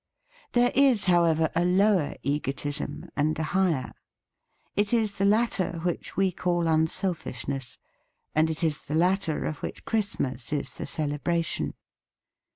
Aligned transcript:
There 0.53 0.71
is, 0.73 1.05
however, 1.05 1.51
a 1.55 1.63
lower 1.63 2.15
egotism 2.23 3.11
and 3.15 3.37
a 3.37 3.43
higher. 3.53 3.93
It 4.75 4.93
is 4.93 5.19
the 5.19 5.25
latter 5.25 5.73
which 5.83 6.17
we 6.17 6.31
call 6.31 6.67
unselfishness. 6.67 7.77
And 8.33 8.49
it 8.49 8.63
is 8.63 8.81
the 8.81 8.95
latter 8.95 9.45
of 9.45 9.57
which 9.61 9.85
Christmas 9.85 10.51
is 10.51 10.73
the 10.73 10.87
celebration. 10.87 11.75